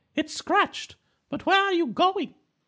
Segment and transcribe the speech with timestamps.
[0.15, 0.95] "It scratched!
[1.29, 2.33] But where are you going?"